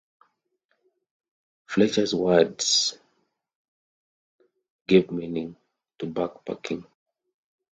Fletcher's 1.67 2.15
words 2.15 2.97
gave 4.87 5.11
meaning 5.11 5.55
to 5.99 6.07
backpacking. 6.07 6.87